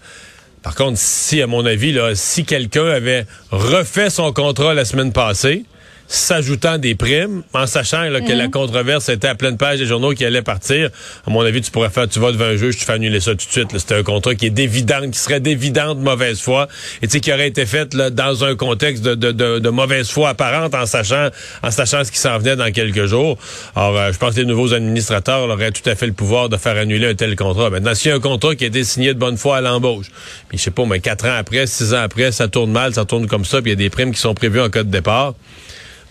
Par 0.61 0.75
contre, 0.75 0.97
si, 0.97 1.41
à 1.41 1.47
mon 1.47 1.65
avis, 1.65 1.93
là, 1.93 2.15
si 2.15 2.43
quelqu'un 2.43 2.85
avait 2.85 3.25
refait 3.51 4.09
son 4.09 4.33
contrat 4.33 4.73
la 4.73 4.85
semaine 4.85 5.13
passée, 5.13 5.65
s'ajoutant 6.11 6.79
des 6.79 6.95
primes, 6.95 7.43
en 7.53 7.67
sachant 7.67 8.01
que 8.25 8.33
la 8.33 8.45
mhm. 8.45 8.51
controverse 8.51 9.09
était 9.09 9.27
à 9.27 9.35
pleine 9.35 9.57
page 9.57 9.77
des 9.77 9.85
journaux 9.85 10.13
qui 10.13 10.25
allait 10.25 10.41
partir, 10.41 10.89
à 11.25 11.29
mon 11.29 11.41
avis, 11.41 11.61
tu 11.61 11.69
pourrais 11.69 11.91
faire, 11.91 12.09
tu 12.09 12.19
vas 12.19 12.31
devant 12.31 12.45
un 12.45 12.55
juge, 12.55 12.77
tu 12.77 12.85
fais 12.85 12.93
annuler 12.93 13.19
ça 13.19 13.31
tout 13.31 13.45
de 13.45 13.51
suite. 13.51 13.67
C'était 13.77 13.93
un 13.93 14.03
contrat 14.03 14.33
qui 14.33 14.47
est 14.47 14.49
d'évidente, 14.49 15.11
qui 15.11 15.19
serait 15.19 15.39
d'évidente 15.39 15.99
mauvaise 15.99 16.41
foi, 16.41 16.67
et 17.03 17.07
tu 17.07 17.13
sais, 17.13 17.19
qui 17.19 17.31
aurait 17.31 17.47
été 17.47 17.67
fait 17.67 17.93
là, 17.93 18.09
dans 18.09 18.43
un 18.43 18.55
contexte 18.55 19.03
de, 19.03 19.13
de, 19.13 19.59
de, 19.59 19.69
mauvaise 19.69 20.09
foi 20.09 20.29
apparente, 20.29 20.73
en 20.73 20.87
sachant, 20.87 21.29
en 21.61 21.69
sachant 21.69 22.03
ce 22.03 22.11
qui 22.11 22.17
s'en 22.17 22.39
venait 22.39 22.55
dans 22.55 22.71
quelques 22.71 23.05
jours. 23.05 23.37
Alors, 23.75 23.95
euh, 23.95 24.11
je 24.11 24.17
pense 24.17 24.33
que 24.33 24.39
les 24.39 24.47
nouveaux 24.47 24.73
administrateurs 24.73 25.47
auraient 25.47 25.71
tout 25.71 25.87
à 25.87 25.93
fait 25.93 26.07
le 26.07 26.13
pouvoir 26.13 26.49
de 26.49 26.57
faire 26.57 26.75
annuler 26.75 27.09
un 27.09 27.15
tel 27.15 27.35
contrat. 27.35 27.69
Maintenant, 27.69 27.93
s'il 27.93 28.09
y 28.09 28.11
a 28.11 28.17
un 28.17 28.19
contrat 28.19 28.55
qui 28.55 28.63
a 28.63 28.67
été 28.67 28.83
signé 28.83 29.13
de 29.13 29.19
bonne 29.19 29.37
foi 29.37 29.57
à 29.57 29.61
l'embauche, 29.61 30.07
puis 30.47 30.57
je 30.57 30.63
sais 30.63 30.71
pas, 30.71 30.85
mais 30.85 31.01
quatre 31.01 31.25
ans 31.25 31.35
après, 31.37 31.67
six 31.67 31.93
ans 31.93 32.01
après, 32.01 32.31
ça 32.31 32.47
tourne 32.47 32.71
mal, 32.71 32.95
ça 32.95 33.05
tourne 33.05 33.27
comme 33.27 33.45
ça, 33.45 33.61
puis 33.61 33.69
il 33.69 33.73
y 33.73 33.77
a 33.79 33.83
des 33.83 33.91
primes 33.91 34.11
qui 34.11 34.19
sont 34.19 34.33
prévues 34.33 34.61
en 34.61 34.69
cas 34.69 34.81
de 34.81 34.89
départ 34.89 35.35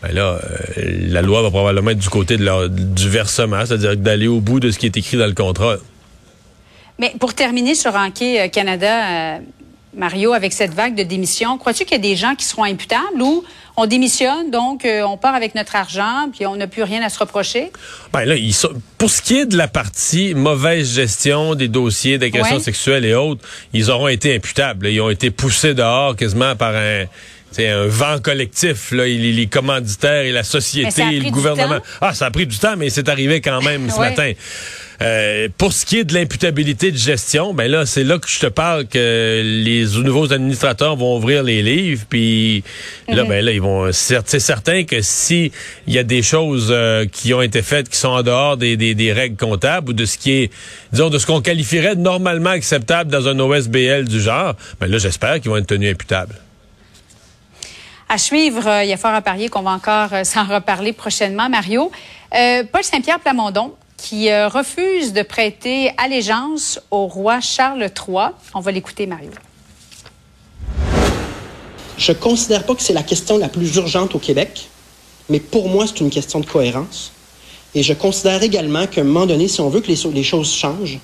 ben 0.02 0.12
là, 0.12 0.22
euh, 0.22 0.38
la 1.08 1.22
loi 1.22 1.42
va 1.42 1.50
probablement 1.50 1.90
être 1.90 1.98
du 1.98 2.08
côté 2.08 2.36
de 2.36 2.68
du 2.68 3.08
versement, 3.08 3.66
c'est-à-dire 3.66 3.96
d'aller 3.96 4.28
au 4.28 4.40
bout 4.40 4.60
de 4.60 4.70
ce 4.70 4.78
qui 4.78 4.86
est 4.86 4.96
écrit 4.96 5.16
dans 5.16 5.26
le 5.26 5.34
contrat. 5.34 5.76
Mais 6.98 7.12
pour 7.18 7.34
terminer 7.34 7.74
sur 7.74 7.94
Hockey 7.94 8.40
euh, 8.40 8.48
Canada, 8.48 9.36
euh, 9.36 9.38
Mario, 9.96 10.32
avec 10.34 10.52
cette 10.52 10.72
vague 10.72 10.94
de 10.94 11.02
démission, 11.02 11.58
crois-tu 11.58 11.84
qu'il 11.84 11.96
y 11.96 12.00
a 12.00 12.02
des 12.02 12.14
gens 12.14 12.36
qui 12.36 12.44
seront 12.44 12.64
imputables 12.64 13.20
ou 13.20 13.42
on 13.76 13.86
démissionne, 13.86 14.50
donc 14.50 14.84
on 14.84 15.16
part 15.16 15.34
avec 15.34 15.54
notre 15.54 15.76
argent, 15.76 16.28
puis 16.32 16.46
on 16.46 16.56
n'a 16.56 16.66
plus 16.66 16.82
rien 16.82 17.00
à 17.02 17.08
se 17.08 17.18
reprocher? 17.18 17.70
Ben 18.12 18.24
là, 18.24 18.34
pour 18.98 19.08
ce 19.08 19.22
qui 19.22 19.38
est 19.38 19.46
de 19.46 19.56
la 19.56 19.68
partie 19.68 20.34
mauvaise 20.34 20.94
gestion 20.94 21.54
des 21.54 21.68
dossiers 21.68 22.18
d'agression 22.18 22.58
sexuelle 22.58 23.04
et 23.04 23.14
autres, 23.14 23.40
ils 23.72 23.90
auront 23.90 24.08
été 24.08 24.34
imputables. 24.34 24.88
Ils 24.88 25.00
ont 25.00 25.10
été 25.10 25.30
poussés 25.30 25.74
dehors 25.74 26.16
quasiment 26.16 26.54
par 26.54 26.74
un 26.74 27.04
c'est 27.50 27.68
un 27.68 27.86
vent 27.86 28.18
collectif, 28.20 28.92
là, 28.92 29.04
les, 29.04 29.32
les 29.32 29.46
commanditaires 29.46 30.22
et 30.22 30.32
la 30.32 30.44
société 30.44 31.02
et 31.12 31.20
le 31.20 31.30
gouvernement. 31.30 31.80
Ah, 32.00 32.14
ça 32.14 32.26
a 32.26 32.30
pris 32.30 32.46
du 32.46 32.58
temps, 32.58 32.76
mais 32.76 32.90
c'est 32.90 33.08
arrivé 33.08 33.40
quand 33.40 33.62
même 33.62 33.90
ce 33.94 33.98
matin. 33.98 34.32
Euh, 35.00 35.48
pour 35.56 35.72
ce 35.72 35.86
qui 35.86 35.98
est 35.98 36.04
de 36.04 36.12
l'imputabilité 36.12 36.90
de 36.90 36.96
gestion, 36.96 37.54
ben 37.54 37.70
là, 37.70 37.86
c'est 37.86 38.02
là 38.02 38.18
que 38.18 38.28
je 38.28 38.40
te 38.40 38.46
parle 38.46 38.86
que 38.86 39.42
les 39.44 39.84
nouveaux 40.02 40.32
administrateurs 40.32 40.96
vont 40.96 41.16
ouvrir 41.16 41.44
les 41.44 41.62
livres, 41.62 42.04
puis 42.08 42.64
là, 43.06 43.22
mhm. 43.22 43.28
ben 43.28 43.44
là, 43.44 43.52
ils 43.52 43.60
vont. 43.60 43.92
C'est 43.92 44.40
certain 44.40 44.82
que 44.82 45.00
si 45.00 45.52
il 45.86 45.94
y 45.94 45.98
a 45.98 46.02
des 46.02 46.22
choses 46.22 46.68
euh, 46.70 47.06
qui 47.06 47.32
ont 47.32 47.42
été 47.42 47.62
faites 47.62 47.88
qui 47.88 47.96
sont 47.96 48.08
en 48.08 48.22
dehors 48.24 48.56
des, 48.56 48.76
des, 48.76 48.96
des, 48.96 49.12
règles 49.12 49.36
comptables 49.36 49.90
ou 49.90 49.92
de 49.92 50.04
ce 50.04 50.18
qui 50.18 50.32
est, 50.32 50.50
disons, 50.92 51.10
de 51.10 51.18
ce 51.18 51.26
qu'on 51.26 51.42
qualifierait 51.42 51.94
de 51.94 52.00
normalement 52.00 52.50
acceptable 52.50 53.10
dans 53.10 53.28
un 53.28 53.38
OSBL 53.38 54.08
du 54.08 54.20
genre, 54.20 54.56
ben 54.80 54.88
là, 54.88 54.98
j'espère 54.98 55.40
qu'ils 55.40 55.50
vont 55.50 55.58
être 55.58 55.68
tenus 55.68 55.92
imputables. 55.92 56.34
À 58.10 58.16
suivre, 58.16 58.66
euh, 58.66 58.84
il 58.84 58.88
y 58.88 58.92
a 58.94 58.96
fort 58.96 59.12
à 59.12 59.20
parier 59.20 59.50
qu'on 59.50 59.60
va 59.60 59.72
encore 59.72 60.14
euh, 60.14 60.24
s'en 60.24 60.44
reparler 60.46 60.94
prochainement, 60.94 61.50
Mario. 61.50 61.90
Euh, 62.34 62.64
Paul 62.64 62.82
Saint-Pierre 62.82 63.20
Plamondon, 63.20 63.74
qui 63.98 64.32
refuse 64.32 65.12
de 65.12 65.22
prêter 65.22 65.90
allégeance 65.98 66.80
au 66.92 67.08
roi 67.08 67.40
Charles 67.40 67.82
III. 67.82 68.28
On 68.54 68.60
va 68.60 68.70
l'écouter, 68.70 69.06
Mario. 69.06 69.30
Je 71.98 72.12
ne 72.12 72.16
considère 72.16 72.64
pas 72.64 72.76
que 72.76 72.82
c'est 72.82 72.92
la 72.92 73.02
question 73.02 73.38
la 73.38 73.48
plus 73.48 73.74
urgente 73.74 74.14
au 74.14 74.20
Québec, 74.20 74.68
mais 75.28 75.40
pour 75.40 75.68
moi, 75.68 75.84
c'est 75.88 75.98
une 75.98 76.10
question 76.10 76.38
de 76.38 76.46
cohérence. 76.46 77.10
Et 77.74 77.82
je 77.82 77.92
considère 77.92 78.40
également 78.42 78.86
qu'à 78.86 79.00
un 79.00 79.04
moment 79.04 79.26
donné, 79.26 79.48
si 79.48 79.60
on 79.60 79.68
veut 79.68 79.80
que 79.80 79.88
les, 79.88 80.22
choses 80.22 80.54
changent, 80.54 81.00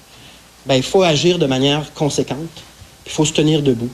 ben, 0.67 0.77
il 0.77 0.85
faut 0.85 1.03
agir 1.03 1.41
de 1.41 1.47
manière 1.47 1.93
conséquente, 1.95 2.63
il 3.07 3.11
faut 3.11 3.25
se 3.25 3.33
tenir 3.33 3.61
debout. 3.61 3.91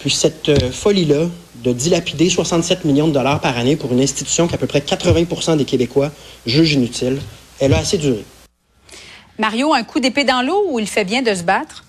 Puis 0.00 0.10
cette 0.10 0.48
euh, 0.48 0.72
folie-là 0.72 1.26
de 1.62 1.72
dilapider 1.72 2.30
67 2.30 2.84
millions 2.84 3.06
de 3.06 3.12
dollars 3.12 3.40
par 3.40 3.56
année 3.58 3.76
pour 3.76 3.92
une 3.92 4.00
institution 4.00 4.48
qu'à 4.48 4.56
peu 4.56 4.66
près 4.66 4.80
80% 4.80 5.58
des 5.58 5.66
Québécois 5.66 6.10
jugent 6.46 6.72
inutile, 6.72 7.18
elle 7.60 7.74
a 7.74 7.78
assez 7.78 7.98
duré. 7.98 8.24
Mario, 9.38 9.72
un 9.74 9.84
coup 9.84 10.00
d'épée 10.00 10.24
dans 10.24 10.42
l'eau 10.42 10.66
ou 10.70 10.78
il 10.78 10.86
fait 10.86 11.04
bien 11.04 11.22
de 11.22 11.34
se 11.34 11.42
battre? 11.42 11.84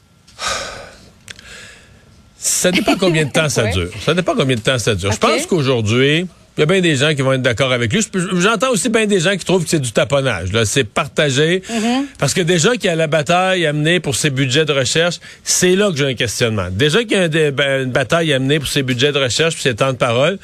Ça 2.38 2.72
dépend 2.72 2.98
combien 2.98 3.25
de 3.25 3.32
temps 3.32 3.50
ça 3.50 3.68
dure. 3.72 3.91
Ça 4.03 4.13
dépend 4.13 4.36
combien 4.36 4.56
de 4.56 4.62
temps 4.62 4.80
ça 4.80 4.94
dure. 4.94 5.12
Je 5.12 5.18
pense 5.18 5.46
qu'aujourd'hui, 5.46 6.27
il 6.58 6.62
y 6.62 6.63
a 6.63 6.65
bien 6.65 6.81
des 6.81 6.98
gens 6.98 7.15
qui 7.15 7.22
vont 7.22 7.34
être 7.34 7.41
d'accord 7.41 7.72
avec 7.72 7.93
lui. 7.93 8.05
J'entends 8.34 8.72
aussi 8.72 8.89
bien 8.89 9.05
des 9.05 9.22
gens 9.22 9.38
qui 9.38 9.46
trouvent 9.46 9.63
que 9.63 9.70
c'est 9.70 9.79
du 9.79 9.93
taponnage. 9.93 10.50
C'est 10.65 10.84
partagé. 10.84 11.60
Mm-hmm. 11.60 12.05
Parce 12.20 12.34
que 12.34 12.41
déjà 12.41 12.74
qu'il 12.74 12.86
y 12.86 12.89
a 12.89 12.96
la 12.96 13.08
bataille 13.08 13.65
à 13.65 13.74
mener 13.74 14.00
pour 14.01 14.15
ses 14.15 14.29
budgets 14.29 14.65
de 14.65 14.74
recherche, 14.74 15.20
c'est 15.43 15.75
là 15.75 15.89
que 15.91 15.98
j'ai 15.98 16.05
un 16.05 16.13
questionnement. 16.13 16.67
Déjà 16.70 17.03
qu'il 17.03 17.13
y 17.13 17.15
a 17.15 17.51
ben, 17.51 17.86
une 17.86 17.91
bataille 17.91 18.34
à 18.34 18.39
mener 18.39 18.60
pour 18.60 18.67
ses 18.67 18.84
budgets 18.84 19.13
de 19.13 19.20
recherche, 19.20 19.55
pour 19.55 19.63
ses 19.63 19.75
temps 19.75 19.93
de 19.93 19.98
parole, 19.98 20.38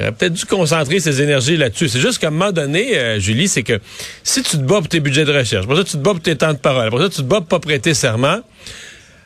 il 0.00 0.04
aurait 0.04 0.12
peut-être 0.12 0.32
dû 0.32 0.46
concentrer 0.46 1.00
ses 1.00 1.20
énergies 1.20 1.58
là-dessus. 1.58 1.88
C'est 1.88 2.00
juste 2.00 2.18
qu'à 2.18 2.28
un 2.28 2.30
moment 2.30 2.50
donné, 2.50 2.96
euh, 2.96 3.20
Julie, 3.20 3.46
c'est 3.46 3.62
que 3.62 3.78
si 4.24 4.42
tu 4.42 4.56
te 4.56 4.62
bats 4.62 4.78
pour 4.78 4.88
tes 4.88 5.00
budgets 5.00 5.26
de 5.26 5.32
recherche, 5.32 5.66
pour 5.66 5.76
ça 5.76 5.84
tu 5.84 5.92
te 5.92 5.96
bats 5.98 6.12
pour 6.12 6.22
tes 6.22 6.34
temps 6.34 6.52
de 6.52 6.58
parole, 6.58 6.88
pour 6.88 7.00
ça 7.00 7.10
tu 7.10 7.16
te 7.16 7.22
bats 7.22 7.40
pour 7.40 7.46
pas 7.46 7.60
prêter 7.60 7.92
serment, 7.92 8.40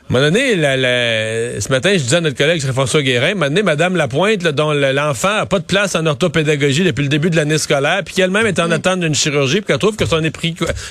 un 0.09 0.13
moment 0.13 0.25
donné, 0.25 0.55
ce 0.55 1.69
matin, 1.69 1.91
je 1.93 2.03
disais 2.03 2.15
à 2.15 2.21
notre 2.21 2.37
collègue 2.37 2.61
François 2.71 3.01
Guérin, 3.01 3.33
un 3.41 3.49
donné, 3.49 3.61
Madame 3.61 3.97
Lapointe, 3.97 4.41
dont 4.41 4.71
l'enfant 4.71 5.35
n'a 5.35 5.45
pas 5.45 5.59
de 5.59 5.65
place 5.65 5.95
en 5.95 6.05
orthopédagogie 6.05 6.85
depuis 6.85 7.03
le 7.03 7.09
début 7.09 7.29
de 7.29 7.35
l'année 7.35 7.57
scolaire, 7.57 8.03
puis 8.05 8.15
qu'elle-même 8.15 8.47
est 8.47 8.59
en 8.59 8.69
mm. 8.69 8.73
attente 8.73 8.99
d'une 9.01 9.15
chirurgie, 9.15 9.57
puis 9.57 9.65
qu'elle 9.65 9.79
trouve 9.79 9.97
que 9.97 10.05
son, 10.05 10.21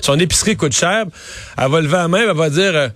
son, 0.03 0.19
épicerie 0.19 0.57
coûte 0.57 0.75
cher, 0.75 1.07
elle 1.57 1.71
va 1.71 1.81
lever 1.81 1.97
la 1.97 2.09
main, 2.09 2.25
elle 2.29 2.37
va 2.37 2.51
dire, 2.51 2.77
euh, 2.77 2.89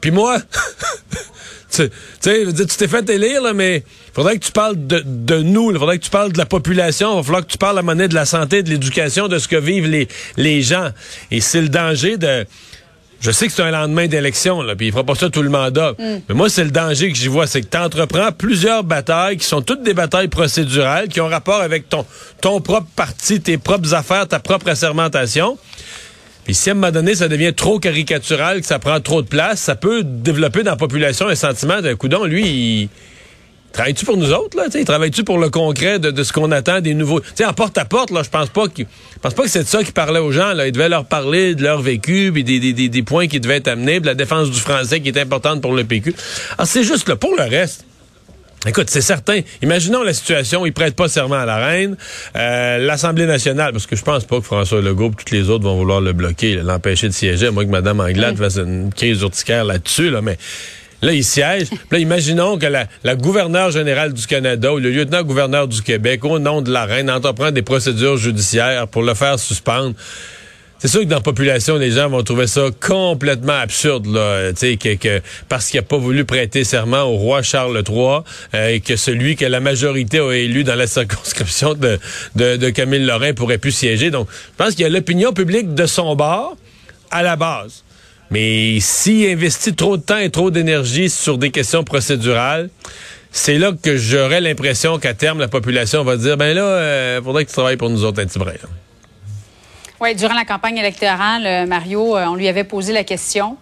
puis 0.00 0.10
moi, 0.10 0.38
tu 1.70 1.88
sais, 2.18 2.46
tu 2.52 2.76
t'es 2.76 2.88
fait 2.88 3.08
élire, 3.08 3.40
là, 3.40 3.52
mais 3.52 3.76
il 3.76 4.12
faudrait 4.12 4.38
que 4.38 4.44
tu 4.44 4.52
parles 4.52 4.74
de, 4.88 5.04
de 5.06 5.36
nous, 5.36 5.70
il 5.70 5.78
faudrait 5.78 5.98
que 5.98 6.04
tu 6.04 6.10
parles 6.10 6.32
de 6.32 6.38
la 6.38 6.46
population, 6.46 7.12
il 7.12 7.16
va 7.18 7.22
falloir 7.22 7.46
que 7.46 7.52
tu 7.52 7.58
parles 7.58 7.78
à 7.78 7.82
monnaie 7.82 8.08
de 8.08 8.14
la 8.14 8.24
santé, 8.24 8.64
de 8.64 8.70
l'éducation, 8.70 9.28
de 9.28 9.38
ce 9.38 9.46
que 9.46 9.56
vivent 9.56 9.86
les, 9.86 10.08
les 10.36 10.62
gens. 10.62 10.90
Et 11.30 11.40
c'est 11.40 11.60
le 11.62 11.68
danger 11.68 12.16
de 12.16 12.44
je 13.20 13.30
sais 13.30 13.46
que 13.46 13.52
c'est 13.52 13.62
un 13.62 13.70
lendemain 13.70 14.06
d'élection, 14.06 14.62
là, 14.62 14.74
puis 14.74 14.86
il 14.86 14.92
fera 14.92 15.04
pas 15.04 15.14
ça 15.14 15.28
tout 15.28 15.42
le 15.42 15.50
mandat. 15.50 15.92
Mm. 15.98 16.04
Mais 16.28 16.34
moi, 16.34 16.48
c'est 16.48 16.64
le 16.64 16.70
danger 16.70 17.12
que 17.12 17.18
j'y 17.18 17.28
vois, 17.28 17.46
c'est 17.46 17.60
que 17.60 17.66
tu 17.66 17.76
entreprends 17.76 18.32
plusieurs 18.32 18.82
batailles 18.82 19.36
qui 19.36 19.44
sont 19.44 19.60
toutes 19.60 19.82
des 19.82 19.94
batailles 19.94 20.28
procédurales, 20.28 21.08
qui 21.08 21.20
ont 21.20 21.28
rapport 21.28 21.60
avec 21.60 21.88
ton, 21.88 22.06
ton 22.40 22.60
propre 22.60 22.88
parti, 22.96 23.40
tes 23.40 23.58
propres 23.58 23.94
affaires, 23.94 24.26
ta 24.26 24.40
propre 24.40 24.68
assermentation. 24.68 25.58
Puis 26.44 26.54
si 26.54 26.70
à 26.70 26.72
un 26.72 26.74
moment 26.76 26.90
donné, 26.90 27.14
ça 27.14 27.28
devient 27.28 27.52
trop 27.54 27.78
caricatural, 27.78 28.60
que 28.60 28.66
ça 28.66 28.78
prend 28.78 29.00
trop 29.00 29.20
de 29.20 29.28
place, 29.28 29.60
ça 29.60 29.76
peut 29.76 30.02
développer 30.02 30.62
dans 30.62 30.72
la 30.72 30.76
population 30.76 31.28
un 31.28 31.34
sentiment 31.34 31.82
d'un 31.82 31.96
coup 31.96 32.08
d'on, 32.08 32.24
lui, 32.24 32.48
il 32.48 32.88
Travailles-tu 33.72 34.04
pour 34.04 34.16
nous 34.16 34.32
autres, 34.32 34.56
là? 34.56 34.64
Travailles-tu 34.84 35.22
pour 35.22 35.38
le 35.38 35.48
concret 35.48 35.98
de, 35.98 36.22
ce 36.22 36.32
qu'on 36.32 36.50
attend 36.50 36.80
des 36.80 36.94
nouveaux? 36.94 37.20
sais, 37.34 37.44
en 37.44 37.52
porte 37.52 37.78
à 37.78 37.84
porte, 37.84 38.10
là, 38.10 38.22
je 38.22 38.30
pense 38.30 38.48
pas 38.48 38.68
que 38.68 38.82
pense 39.22 39.34
pas 39.34 39.42
que 39.44 39.48
c'est 39.48 39.62
de 39.62 39.68
ça 39.68 39.82
qu'il 39.84 39.92
parlait 39.92 40.18
aux 40.18 40.32
gens. 40.32 40.54
Là. 40.54 40.66
Il 40.66 40.72
devait 40.72 40.88
leur 40.88 41.04
parler 41.04 41.54
de 41.54 41.62
leur 41.62 41.80
vécu, 41.80 42.30
puis 42.32 42.42
des, 42.42 42.58
des, 42.58 42.88
des, 42.88 43.02
points 43.02 43.28
qui 43.28 43.38
devaient 43.38 43.56
être 43.56 43.68
amenés, 43.68 44.00
de 44.00 44.06
la 44.06 44.14
défense 44.14 44.50
du 44.50 44.58
français 44.58 45.00
qui 45.00 45.08
est 45.08 45.18
importante 45.18 45.60
pour 45.60 45.72
le 45.72 45.84
PQ. 45.84 46.14
Alors, 46.58 46.66
c'est 46.66 46.84
juste 46.84 47.08
là. 47.08 47.16
Pour 47.16 47.34
le 47.36 47.44
reste. 47.44 47.84
Écoute, 48.66 48.90
c'est 48.90 49.00
certain. 49.00 49.40
Imaginons 49.62 50.02
la 50.02 50.12
situation, 50.12 50.66
il 50.66 50.74
prête 50.74 50.94
pas 50.94 51.08
serment 51.08 51.36
à 51.36 51.46
la 51.46 51.56
reine. 51.56 51.96
Euh, 52.36 52.76
L'Assemblée 52.78 53.24
nationale, 53.24 53.72
parce 53.72 53.86
que 53.86 53.96
je 53.96 54.02
pense 54.02 54.24
pas 54.24 54.36
que 54.36 54.44
François 54.44 54.82
Legault 54.82 55.12
et 55.12 55.24
tous 55.24 55.34
les 55.34 55.48
autres 55.48 55.64
vont 55.64 55.76
vouloir 55.76 56.02
le 56.02 56.12
bloquer, 56.12 56.56
l'empêcher 56.56 57.08
de 57.08 57.14
siéger, 57.14 57.50
moi 57.50 57.64
que 57.64 57.70
Mme 57.70 58.00
Anglade 58.00 58.36
fasse 58.36 58.58
une 58.58 58.92
crise 58.92 59.22
urticaire 59.22 59.64
là-dessus, 59.64 60.10
là, 60.10 60.20
mais 60.20 60.36
Là, 61.02 61.12
il 61.12 61.24
siège. 61.24 61.68
Là, 61.90 61.98
imaginons 61.98 62.58
que 62.58 62.66
la, 62.66 62.86
la 63.04 63.16
gouverneure 63.16 63.70
générale 63.70 64.12
du 64.12 64.26
Canada 64.26 64.72
ou 64.72 64.78
le 64.78 64.90
lieutenant-gouverneur 64.90 65.66
du 65.68 65.82
Québec, 65.82 66.24
au 66.24 66.38
nom 66.38 66.62
de 66.62 66.70
la 66.70 66.84
reine, 66.84 67.10
entreprend 67.10 67.50
des 67.50 67.62
procédures 67.62 68.16
judiciaires 68.16 68.86
pour 68.88 69.02
le 69.02 69.14
faire 69.14 69.38
suspendre. 69.38 69.94
C'est 70.80 70.88
sûr 70.88 71.00
que 71.00 71.04
dans 71.04 71.16
la 71.16 71.22
population, 71.22 71.76
les 71.76 71.90
gens 71.90 72.08
vont 72.08 72.22
trouver 72.22 72.46
ça 72.46 72.70
complètement 72.80 73.52
absurde, 73.52 74.06
là, 74.06 74.50
que, 74.54 74.94
que, 74.94 75.20
parce 75.46 75.68
qu'il 75.68 75.78
n'a 75.78 75.82
pas 75.82 75.98
voulu 75.98 76.24
prêter 76.24 76.64
serment 76.64 77.02
au 77.02 77.16
roi 77.16 77.42
Charles 77.42 77.82
III 77.86 78.20
euh, 78.54 78.68
et 78.68 78.80
que 78.80 78.96
celui 78.96 79.36
que 79.36 79.44
la 79.44 79.60
majorité 79.60 80.20
a 80.20 80.32
élu 80.32 80.64
dans 80.64 80.76
la 80.76 80.86
circonscription 80.86 81.74
de, 81.74 81.98
de, 82.34 82.70
Camille 82.70 83.04
Lorrain 83.04 83.34
pourrait 83.34 83.58
plus 83.58 83.72
siéger. 83.72 84.10
Donc, 84.10 84.26
je 84.30 84.56
pense 84.56 84.70
qu'il 84.70 84.80
y 84.80 84.86
a 84.86 84.88
l'opinion 84.88 85.34
publique 85.34 85.74
de 85.74 85.84
son 85.84 86.16
bord 86.16 86.56
à 87.10 87.22
la 87.22 87.36
base. 87.36 87.84
Mais 88.30 88.78
s'il 88.80 89.28
investit 89.28 89.74
trop 89.74 89.96
de 89.96 90.02
temps 90.02 90.18
et 90.18 90.30
trop 90.30 90.50
d'énergie 90.50 91.10
sur 91.10 91.36
des 91.36 91.50
questions 91.50 91.82
procédurales, 91.82 92.70
c'est 93.32 93.58
là 93.58 93.72
que 93.72 93.96
j'aurais 93.96 94.40
l'impression 94.40 94.98
qu'à 94.98 95.14
terme, 95.14 95.38
la 95.38 95.48
population 95.48 96.04
va 96.04 96.16
dire, 96.16 96.36
ben 96.36 96.54
là, 96.54 96.62
il 96.62 96.82
euh, 96.82 97.22
faudrait 97.22 97.44
que 97.44 97.50
tu 97.50 97.54
travailles 97.54 97.76
pour 97.76 97.90
nous 97.90 98.04
autres 98.04 98.22
un 98.22 98.26
petit 98.26 98.38
brin. 98.38 98.52
Oui, 100.00 100.14
durant 100.14 100.34
la 100.34 100.44
campagne 100.44 100.78
électorale, 100.78 101.46
euh, 101.46 101.66
Mario, 101.66 102.16
euh, 102.16 102.24
on 102.26 102.34
lui 102.34 102.48
avait 102.48 102.64
posé 102.64 102.92
la 102.92 103.04
question. 103.04 103.56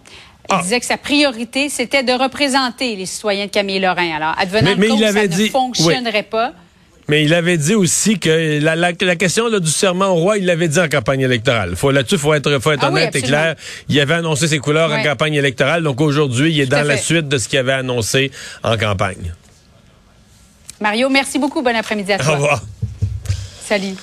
Il 0.49 0.55
ah. 0.55 0.61
disait 0.61 0.79
que 0.79 0.85
sa 0.85 0.97
priorité, 0.97 1.69
c'était 1.69 2.03
de 2.03 2.13
représenter 2.13 2.95
les 2.95 3.05
citoyens 3.05 3.45
de 3.45 3.51
Camille 3.51 3.79
Lorrain. 3.79 4.15
Alors, 4.15 4.35
advenant 4.39 4.71
mais, 4.77 4.87
il 4.87 5.03
avait 5.03 5.29
ça 5.29 5.37
ne 5.37 5.47
fonctionnerait 5.47 6.23
pas. 6.23 6.53
Mais 7.09 7.23
il 7.23 7.33
avait 7.33 7.57
dit 7.57 7.73
aussi 7.73 8.19
que 8.19 8.59
la, 8.61 8.75
la, 8.75 8.93
question 8.93 9.49
du 9.59 9.69
serment 9.69 10.09
au 10.09 10.15
roi, 10.15 10.37
il 10.37 10.45
l'avait 10.45 10.67
dit 10.67 10.79
en 10.79 10.87
campagne 10.87 11.21
électorale. 11.21 11.75
Faut 11.75 11.89
là-dessus, 11.91 12.19
faut 12.19 12.33
être, 12.35 12.59
faut 12.59 12.71
être 12.71 12.83
ah 12.83 12.89
honnête 12.89 13.15
et 13.15 13.21
clair. 13.21 13.55
Il 13.89 13.99
avait 13.99 14.13
annoncé 14.13 14.47
ses 14.47 14.59
couleurs 14.59 14.91
en 14.91 15.01
campagne 15.01 15.33
électorale, 15.33 15.83
donc 15.83 15.99
aujourd'hui, 16.01 16.53
il 16.53 16.61
est 16.61 16.67
dans 16.67 16.87
la 16.87 16.97
suite 16.97 17.27
de 17.27 17.37
ce 17.37 17.47
qu'il 17.47 17.59
avait 17.59 17.73
annoncé 17.73 18.31
en 18.63 18.77
campagne. 18.77 19.33
Mario, 20.79 21.09
merci 21.09 21.39
beaucoup. 21.39 21.61
Bon 21.61 21.75
après-midi 21.75 22.13
à 22.13 22.19
toi. 22.19 22.31
Au 22.31 22.35
revoir. 22.35 22.63
Salut. 23.65 23.95